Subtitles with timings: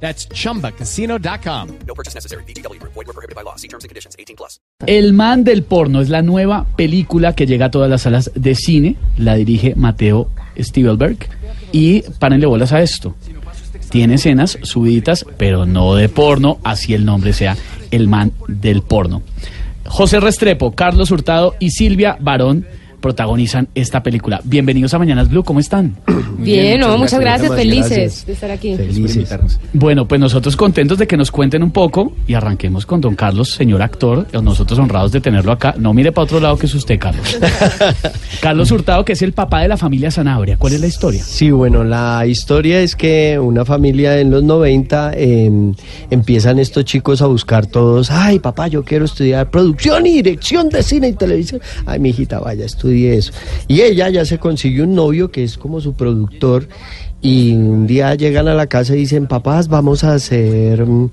[0.00, 1.68] That's chumbacasino.com.
[1.86, 2.44] No purchase necessary.
[2.44, 2.80] BGW.
[2.82, 3.56] Void were prohibited by law.
[3.56, 4.14] See terms and conditions.
[4.18, 4.60] 18 plus.
[4.86, 8.54] El man del porno es la nueva película que llega a todas las salas de
[8.54, 8.96] cine.
[9.16, 11.18] La dirige Mateo Stivelberg.
[11.72, 13.14] Y párenle bolas a esto.
[13.90, 17.56] Tiene escenas subiditas, pero no de porno, así el nombre sea
[17.90, 19.22] El man del porno.
[19.86, 22.66] José Restrepo, Carlos Hurtado y Silvia Barón
[23.06, 24.40] protagonizan esta película.
[24.42, 25.94] Bienvenidos a Mañanas Blue, ¿cómo están?
[26.38, 28.26] Bien, no, muchas gracias, Muchas felices gracias.
[28.26, 28.76] de estar aquí.
[28.76, 29.58] Felices.
[29.72, 33.50] Bueno, pues nosotros contentos de que nos cuenten un poco y arranquemos con don Carlos,
[33.52, 34.26] señor actor.
[34.42, 35.76] Nosotros honrados de tenerlo acá.
[35.78, 37.38] No mire para otro lado que es usted, Carlos.
[38.40, 40.56] Carlos Hurtado, que es el papá de la familia Sanabria.
[40.56, 41.22] ¿Cuál es la historia?
[41.22, 45.72] Sí, bueno, la historia es que una familia en los 90 eh,
[46.10, 50.82] empiezan estos chicos a buscar todos, ay papá, yo quiero estudiar producción y dirección de
[50.82, 51.60] cine y televisión.
[51.86, 52.64] Ay, mi hijita, vaya,
[53.04, 53.32] eso.
[53.68, 56.68] Y ella ya se consiguió un novio que es como su productor
[57.22, 61.10] y un día llegan a la casa y dicen, papás, vamos a hacer mm,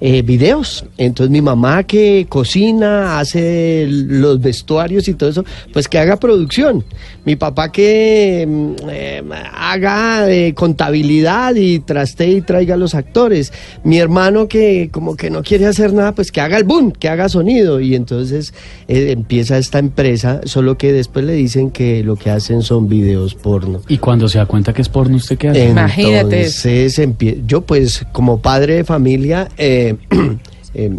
[0.00, 0.84] eh, videos.
[0.98, 6.84] Entonces mi mamá que cocina, hace los vestuarios y todo eso, pues que haga producción.
[7.24, 9.22] Mi papá que mm, eh,
[9.54, 13.52] haga eh, contabilidad y traste y traiga a los actores.
[13.84, 17.08] Mi hermano que como que no quiere hacer nada, pues que haga el boom, que
[17.08, 17.80] haga sonido.
[17.80, 18.54] Y entonces
[18.88, 23.34] eh, empieza esta empresa, solo que después le dicen que lo que hacen son videos
[23.34, 23.82] porno.
[23.88, 25.68] Y cuando se da cuenta que es porno, ¿usted qué hace?
[25.68, 26.36] Imagínate.
[26.38, 29.96] Entonces, empie- yo pues como padre de familia, eh,
[30.74, 30.90] eh,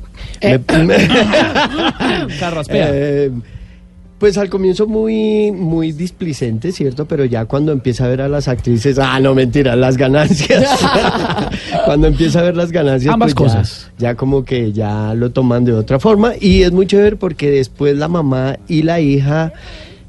[0.42, 0.60] me-
[2.40, 2.90] Carraspea.
[2.92, 3.32] eh,
[4.20, 7.06] pues al comienzo muy, muy displicente, ¿cierto?
[7.06, 10.64] Pero ya cuando empieza a ver a las actrices, ah, no, mentira, las ganancias.
[11.86, 13.92] cuando empieza a ver las ganancias, Ambas pues ya- cosas.
[13.98, 16.34] Ya, como que ya lo toman de otra forma.
[16.40, 19.52] Y es muy chévere porque después la mamá y la hija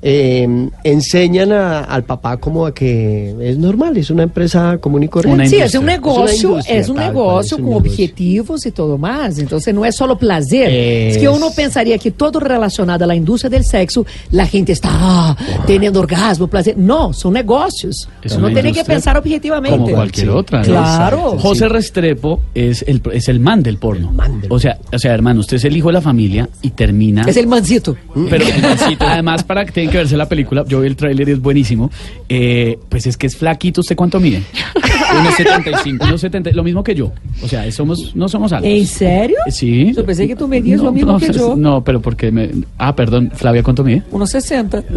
[0.06, 0.47] eh,
[0.84, 5.41] enseñan a- al papá como a que es normal, es una empresa común y corriente.
[5.42, 7.91] Una Sí, es un negocio, Es un tal negocio con negocio.
[7.91, 9.38] objetivos y todo más.
[9.38, 10.69] Entonces no es solo placer.
[10.70, 14.72] Es, que Es- uno pensaría que todo relacionado a la industria del sexo, la gente
[14.72, 16.76] está ah, teniendo orgasmo, placer.
[16.76, 18.06] No, son negocios.
[18.22, 19.78] Es uno tiene que pensar objetivamente.
[19.78, 20.32] Como cualquier Sí.
[20.32, 20.59] otra.
[20.59, 20.65] ¿no?
[20.66, 21.38] Claro.
[21.38, 21.69] José sí.
[21.71, 24.12] Restrepo es el, es el man del porno.
[24.12, 26.71] man del o sea, o sea, hermano, usted es el hijo de la familia y
[26.71, 27.22] termina.
[27.26, 27.97] Es el mancito.
[28.28, 31.32] Pero el mancito, además, para que que verse la película, yo vi el tráiler y
[31.32, 31.88] es buenísimo.
[32.28, 33.81] eh, pues es que es flaquito.
[33.81, 34.43] ¿Usted cuánto mide?
[35.22, 35.98] 1.75.
[35.98, 37.12] 1.70, lo mismo que yo.
[37.42, 38.70] O sea, somos, no somos altos.
[38.70, 39.36] ¿En serio?
[39.48, 39.92] Sí.
[39.94, 41.54] Yo pensé que tú medías No, lo mismo no, que yo.
[41.56, 42.50] No, pero porque me.
[42.78, 44.03] Ah, perdón, Flavia, ¿cuánto mide?
[44.10, 44.82] Unos 60.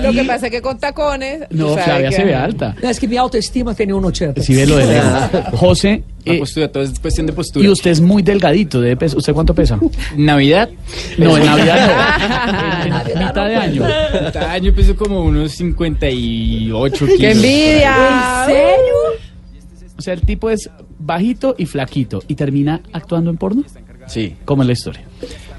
[0.00, 1.42] No, Lo que pasa es que con tacones.
[1.50, 2.74] no, Flavia que- se ve alta.
[2.82, 4.42] No, es que mi autoestima tiene un 80.
[4.42, 5.20] Si ve lo de lejos.
[5.58, 7.64] José, La eh, postura, todo es cuestión de postura.
[7.66, 8.80] y usted es muy delgadito.
[8.80, 9.78] debe pes- ¿Usted cuánto pesa?
[10.16, 10.68] Navidad,
[11.18, 12.84] No, en Navidad no.
[12.86, 13.82] En, en mitad de año.
[14.32, 17.20] cada año peso como unos 58 kilos.
[17.40, 18.44] ¡Qué envidia!
[18.44, 18.94] ¿En serio?
[19.98, 23.64] O sea, el tipo es bajito y flaquito y termina actuando en porno.
[24.06, 24.34] Sí.
[24.44, 25.02] ¿Cómo es la historia?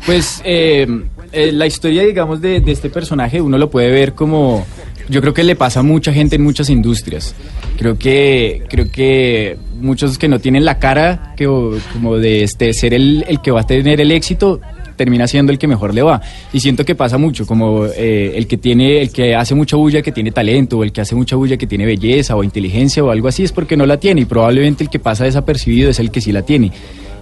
[0.05, 0.87] Pues eh,
[1.31, 4.65] eh, la historia, digamos, de, de este personaje, uno lo puede ver como.
[5.09, 7.35] Yo creo que le pasa a mucha gente en muchas industrias.
[7.77, 12.73] Creo que, creo que muchos que no tienen la cara que, o- como de este,
[12.73, 14.61] ser el, el que va a tener el éxito,
[15.01, 16.21] termina siendo el que mejor le va.
[16.53, 20.01] Y siento que pasa mucho, como eh, el que tiene, el que hace mucha bulla
[20.01, 23.09] que tiene talento, o el que hace mucha bulla que tiene belleza o inteligencia o
[23.09, 24.21] algo así, es porque no la tiene.
[24.21, 26.71] Y probablemente el que pasa desapercibido es el que sí la tiene.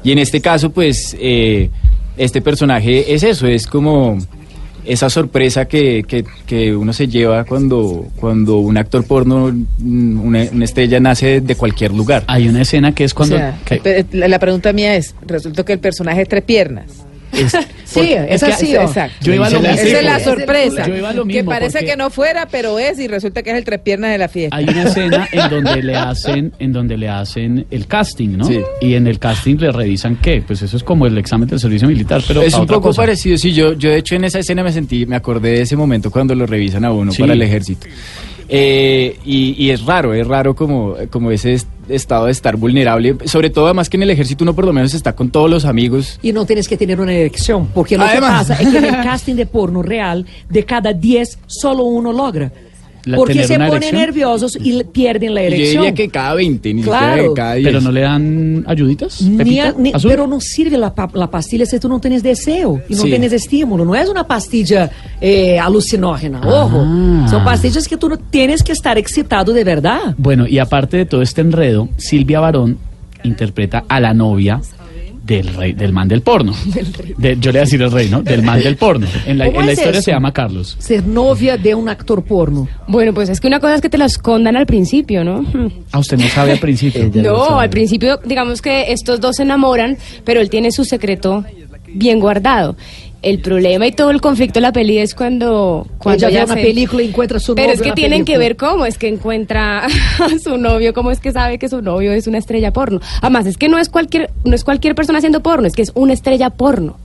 [0.04, 1.70] Y en este caso, pues, eh,
[2.18, 4.18] este personaje es eso, es como
[4.86, 10.46] esa sorpresa que, que, que uno se lleva cuando, cuando un actor porno, mm, una,
[10.52, 12.24] una estrella nace de cualquier lugar.
[12.28, 13.36] Hay una escena que es cuando...
[13.36, 16.44] O sea, que- pe- la, la pregunta mía es: resulta que el personaje es tres
[16.44, 17.06] piernas.
[17.42, 17.52] Es-
[17.90, 18.76] Sí, es que- así.
[18.76, 19.16] Exacto.
[19.22, 19.88] Yo iba a lo Esa mismo.
[19.88, 20.88] Esa es la sorpresa.
[20.88, 23.42] Yo iba a lo que mismo, parece porque- que no fuera, pero es, y resulta
[23.42, 24.56] que es el tres piernas de la fiesta.
[24.56, 28.44] Hay una escena en donde le hacen, en donde le hacen el casting, ¿no?
[28.46, 28.60] Sí.
[28.82, 31.88] Y en el casting le revisan qué, pues eso es como el examen del servicio
[31.88, 33.02] militar, pero es a un otra poco cosa.
[33.02, 35.76] parecido, sí, yo, yo de hecho en esa escena me sentí, me acordé de ese
[35.76, 37.22] momento cuando lo revisan a uno Sí.
[37.22, 37.88] para el ejército.
[38.48, 41.60] Eh, y, y es raro, es raro como, como ese
[41.90, 44.94] estado de estar vulnerable, sobre todo además que en el ejército uno por lo menos
[44.94, 46.20] está con todos los amigos.
[46.22, 48.48] Y no tienes que tener una erección, porque lo Además.
[48.48, 52.12] que pasa es que en el casting de porno real, de cada 10, solo uno
[52.14, 52.52] logra.
[53.06, 54.02] La- porque tener se una ponen erección.
[54.02, 55.84] nerviosos y le- pierden la Yo erección.
[55.84, 57.34] diría que cada 20, ni Claro.
[57.34, 57.68] cada 10.
[57.68, 59.22] Pero no le dan ayuditas.
[59.22, 60.12] Ni Pepita, a- ni- azul?
[60.12, 63.10] pero no sirve la, pa- la pastilha si tú no tienes deseo y no Sí.
[63.10, 63.86] tienes estímulo.
[63.86, 64.90] No es una pastilla
[65.22, 66.84] eh, alucinógena, ojo.
[66.86, 67.28] Ah.
[67.30, 70.16] Son pastillas que tú no tienes que estar excitado de verdad.
[70.18, 72.78] Bueno, y aparte de todo este enredo, Silvia Barón
[73.24, 74.62] interpreta a la novia
[75.36, 76.54] del rey, del man del porno.
[77.18, 78.22] De- yo le voy a decir el rey, ¿no?
[78.22, 79.08] Del man del porno.
[79.26, 80.02] En la, ¿Cómo en la historia eso?
[80.04, 80.76] se llama Carlos.
[80.80, 82.68] Ser novia de un actor porno.
[82.88, 85.46] Bueno, pues es que una cosa es que te lo escondan al principio, ¿no?
[85.92, 87.10] Ah, usted no sabe al principio.
[87.22, 87.64] No, sabe.
[87.64, 91.44] al principio, digamos que estos dos se enamoran, pero él tiene su secreto
[91.94, 92.76] bien guardado.
[93.22, 96.54] El problema y todo el conflicto de la peli es cuando, cuando Ella ve una
[96.56, 98.98] se- película y encuentra a su Pero novio es que tienen que ver cómo es
[98.98, 99.90] que encuentra a
[100.42, 103.02] su novio, cómo es que sabe que su novio es una estrella porno.
[103.22, 105.92] Además, es que no es cualquier, no es cualquier persona haciendo porno, es que es
[105.96, 106.98] una estrella porno.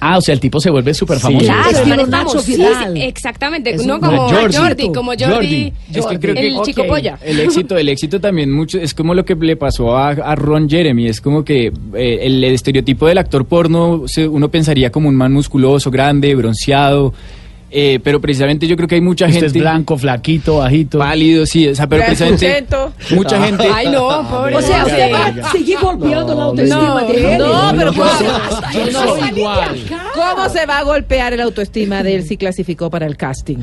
[0.00, 1.44] Ah, o sea, el tipo se vuelve súper famoso.
[1.44, 2.96] Claro, Estilo el man es Vidal.
[2.96, 4.56] exactamente, Es no un- como Jordi.
[4.56, 5.72] Jordi, como Jordi, Jordi.
[5.94, 7.18] Es que creo que- el chico polla.
[7.24, 10.68] El éxito, el éxito también mucho es como lo que le pasó a, a Ron
[10.68, 15.16] Jeremy, es como que eh, el, estereotipo del actor porno se- uno pensaría como un
[15.16, 17.12] man musculoso, grande, bronceado,
[17.70, 20.98] eh, pero precisamente yo creo que hay mucha Usted es gente blanco, flaquito, bajito.
[20.98, 22.66] pálido, sí, o sea, pero precisamente
[23.10, 24.56] mucha gente Ay, no, pobre.
[24.56, 27.38] O sea, usted va a seguir golpeando la autoestima no, de él.
[27.38, 29.76] no, pero yo ¿cómo, soy- yo no, soy igual.
[30.18, 33.56] ¿Cómo se va a golpear el autoestima de él si clasificó para el casting?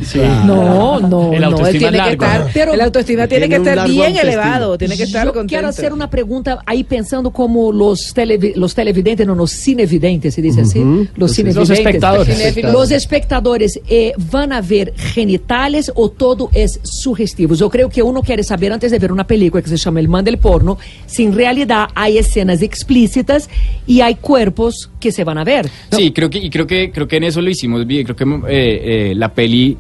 [0.46, 1.48] No, no, El no.
[1.48, 4.22] autoestima él tiene que estar, Pero- el autoestima tiene, Tiene que estar bien autoestima.
[4.22, 5.50] elevado, tiene que estar Yo contento.
[5.50, 10.42] quiero hacer una pregunta ahí pensando como los, televi- los televidentes, no, los cinevidentes, se
[10.42, 10.80] dice así.
[10.80, 11.70] Los Los- cinevidentes.
[11.70, 12.58] los espectadores.
[12.64, 17.56] Los espectadores eh, van a ver genitales o todo es sugestivo.
[17.56, 20.08] Yo creo que uno quiere saber antes de ver una película que se llama El
[20.08, 23.50] Man del Porno, si en realidad hay escenas explícitas
[23.88, 25.70] y hay cuerpos que se van a ver.
[25.92, 28.06] No, Sí, creo que, y creo que, creo que en eso lo hicimos bien.
[28.06, 29.78] Creo que eh, eh, la peli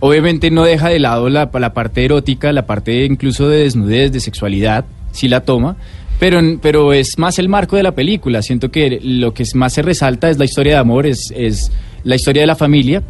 [0.00, 4.18] obviamente no deja de lado la, la parte erótica, la parte incluso de desnudez, de
[4.18, 5.76] sexualidad, sí la toma.
[6.18, 8.42] Pero, pero es más el marco de la película.
[8.42, 11.70] Siento que lo que más se resalta es la historia de amor, es, es
[12.02, 13.04] la historia de la familia.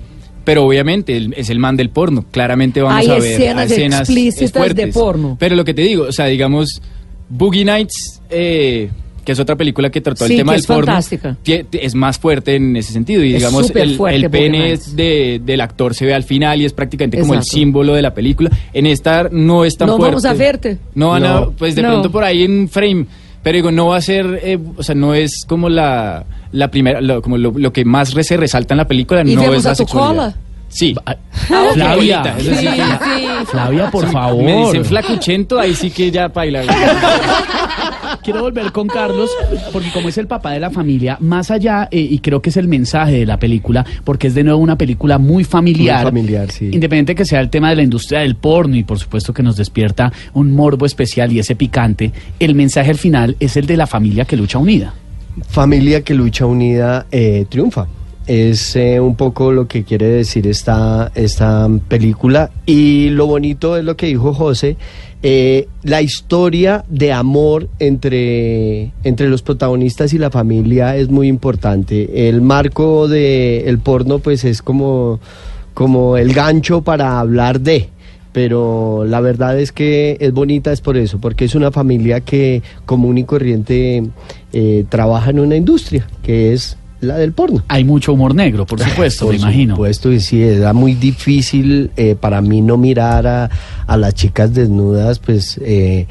[0.45, 2.27] Pero obviamente es el man del porno.
[2.31, 5.37] Claramente vamos Hay a ver escenas explícitas de porno.
[5.41, 6.83] Pero lo que te digo, o sea, digamos,
[7.31, 8.91] Boogie Nights, eh,
[9.25, 11.37] que es otra película que trató Sí, el tema que del es porno, fantástica.
[11.73, 13.23] es más fuerte en ese sentido.
[13.25, 16.65] Y Es digamos, el, fuerte, el pene de- del actor se ve al final y
[16.65, 17.57] es prácticamente como el Exacto.
[17.59, 18.51] símbolo de la película.
[18.73, 20.11] En esta no es tan No fuerte.
[20.17, 20.79] vamos a verte.
[20.95, 21.51] No van a, No.
[21.53, 21.89] pues de No.
[21.89, 23.07] pronto por ahí en frame.
[23.43, 27.01] Pero digo, no va a ser, eh, o sea, no es como la, la primera,
[27.01, 29.65] lo, como lo, lo que más se resalta en la película, ¿Y no vemos es
[29.65, 30.15] la a tu sexualidad.
[30.33, 30.37] cola?
[30.69, 30.95] Sí.
[31.07, 31.17] Ah,
[31.51, 32.23] Ah, Flavia.
[32.23, 33.47] Flavia, Sí, sí.
[33.47, 34.45] Flavia, por favor.
[34.45, 36.63] Me dicen flacuchento, ahí sí que ya baila.
[38.23, 39.31] Quiero volver con Carlos,
[39.73, 42.57] porque como es el papá de la familia, más allá, eh, y creo que es
[42.57, 46.03] el mensaje de la película, porque es de nuevo una película muy familiar.
[46.03, 46.71] Muy familiar, sí.
[46.73, 49.57] Independiente que sea el tema de la industria del porno, y por supuesto que nos
[49.57, 53.87] despierta un morbo especial y ese picante, el mensaje al final es el de la
[53.87, 54.95] familia que lucha unida.
[55.49, 57.87] Familia que lucha unida eh, triunfa.
[58.31, 62.53] Es eh, un poco lo que quiere decir esta, esta película.
[62.65, 64.77] Y lo bonito es lo que dijo José.
[65.21, 72.29] eh, la historia de amor entre, entre los protagonistas y la familia es muy importante.
[72.29, 75.19] El marco del el porno pues es como,
[75.75, 77.89] como el gancho para hablar de
[78.33, 82.63] pero la verdad es que es bonita es por eso, porque es una familia que
[82.87, 84.05] común y corriente
[84.53, 87.63] eh, trabaja en una industria, que es la del porno.
[87.69, 89.75] Hay mucho humor negro, por supuesto, Por me imagino.
[89.77, 93.51] supuesto, y sí, era muy difícil eh, para mí no mirar a,
[93.87, 95.59] a las chicas desnudas, pues...
[95.63, 96.07] eh,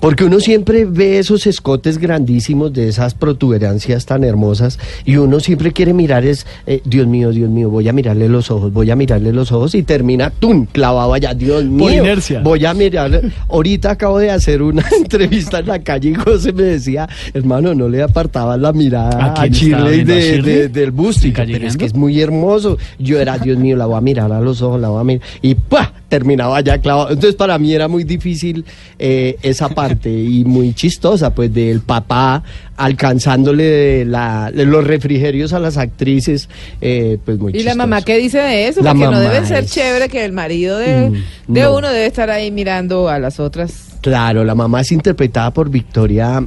[0.00, 5.72] porque uno siempre ve esos escotes grandísimos de esas protuberancias tan hermosas y uno siempre
[5.72, 8.96] quiere mirar es, eh, Dios mío, Dios mío, voy a mirarle los ojos, voy a
[8.96, 11.90] mirarle los ojos y termina, ¡tum!, clavado allá, Dios mío.
[11.90, 12.40] inercia.
[12.40, 16.62] Voy a mirar, ahorita acabo de hacer una entrevista en la calle y José me
[16.62, 21.28] decía, hermano, no le apartaba la mirada ¿A a, del busto.
[21.34, 22.78] Pero es que es muy hermoso.
[22.98, 25.22] Yo era, Dios mío, la voy a mirar a los ojos, la voy a mirar.
[25.42, 25.92] Y ¡pah!
[26.10, 27.08] Terminaba ya clavado.
[27.08, 28.66] Entonces para mí era muy difícil
[28.98, 32.42] eh, esa parte y muy chistosa, pues del papá
[32.76, 36.48] alcanzándole la- los refrigerios a las actrices,
[36.80, 37.76] eh, pues muy ¿Y chistoso.
[37.76, 38.82] la mamá qué dice de eso?
[38.82, 41.76] La Porque no mamá debe ser es- chévere que el marido de, Mm, de no.
[41.76, 43.86] uno debe estar ahí mirando a las otras.
[44.02, 46.44] Claro, la mamá es interpretada por Victoria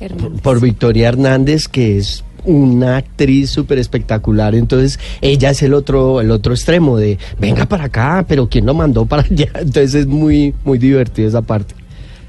[0.00, 0.40] Hernández.
[0.42, 4.54] por Victoria Hernández, que es una actriz súper espectacular.
[4.54, 8.74] Entonces, ella es el otro, el otro extremo de venga para acá, pero ¿quién lo
[8.74, 9.48] mandó para allá?
[9.54, 11.74] Entonces es muy, muy divertido esa parte.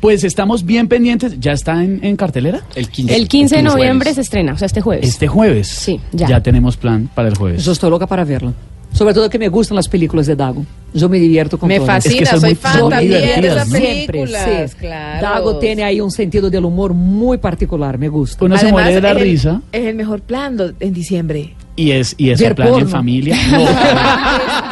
[0.01, 1.39] Pues estamos bien pendientes.
[1.39, 2.61] ¿Ya está en, en cartelera?
[2.75, 3.75] El 15, El 15 de jueves.
[3.75, 5.07] noviembre se estrena, o sea, este jueves.
[5.07, 5.67] Este jueves.
[5.67, 6.27] Sí, ya.
[6.27, 7.63] Ya tenemos plan para el jueves.
[7.63, 8.53] Yo estoy loca para verla.
[8.93, 10.63] Sobre todo que me gustan las películas de Dago.
[10.95, 12.03] Yo me divierto con Me todas.
[12.03, 14.43] fascina, Es que soy fan también de esas películas.
[14.43, 14.75] Siempre, sí.
[14.79, 15.21] claro.
[15.21, 18.43] Dago tiene ahí un sentido del humor muy particular, me gusta.
[18.45, 21.53] Uno se muere de la es el- risa es el mejor plan do- en diciembre.
[21.75, 22.87] y es y plan en porno.
[22.89, 23.35] familia.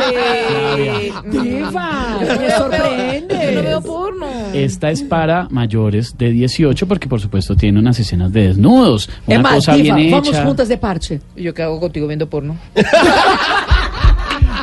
[0.03, 3.51] No, Este, Diva, no me sorprende.
[3.53, 4.25] Yo no veo porno.
[4.53, 9.39] esta es para mayores de 18 porque por supuesto tiene unas escenas de desnudos, una
[9.39, 10.43] más, cosa Diva, bien vamos hecha.
[10.45, 11.19] juntas de parche.
[11.35, 12.57] ¿Y yo qué hago contigo viendo porno?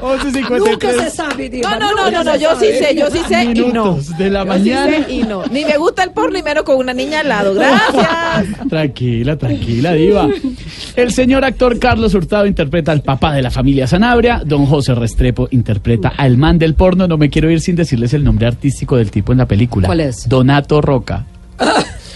[0.00, 1.76] 11:53 Nunca se sabe, Diva.
[1.78, 3.66] No, no, no, no, yo sí sé, yo sí sé y no.
[3.94, 5.04] minutos de la Yo sí mañana.
[5.06, 5.42] sé y no.
[5.50, 7.54] Ni me gusta el porno y menos con una niña al lado.
[7.54, 8.46] Gracias.
[8.68, 10.28] Tranquila, tranquila, diva.
[10.96, 14.42] El señor actor Carlos Hurtado interpreta al papá de la familia Sanabria.
[14.44, 17.06] Don José Restrepo interpreta al man del porno.
[17.06, 19.86] No me quiero ir sin decirles el nombre artístico del tipo en la película.
[19.86, 20.28] ¿Cuál es?
[20.28, 21.26] Donato Roca.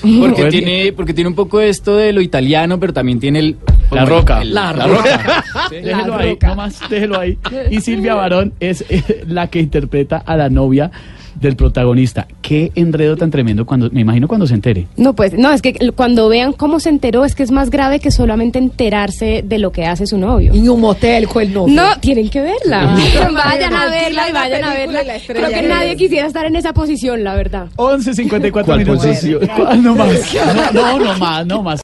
[0.03, 0.49] Porque Bueno.
[0.51, 3.57] tiene, porque tiene un poco esto de lo italiano, pero también tiene el...
[3.95, 4.45] La roca.
[4.45, 5.45] La La roca.
[5.71, 7.39] Déjelo ahí, nomás, déjelo ahí.
[7.71, 10.91] Y Silvia Barón es eh, la que interpreta a la novia
[11.41, 12.27] del protagonista.
[12.43, 14.87] Qué enredo tan tremendo cuando, me imagino cuando se entere.
[14.97, 18.01] No, pues, no, es que cuando vean cómo se enteró, es que es más grave
[18.01, 20.53] que solamente enterarse de lo que hace su novio.
[20.55, 21.75] En un motel con el novio.
[21.75, 22.97] No, tienen que verla.
[23.35, 25.17] vayan a verla y vayan a verla.
[25.17, 27.67] y Creo que nadie quisiera estar en esa posición, la verdad.
[27.77, 29.07] 11.54 ¿Cuál minutos.
[29.07, 29.41] posición?
[29.57, 29.83] ¿Cuál?
[29.85, 30.35] No más.
[30.73, 31.83] No, no más, no más.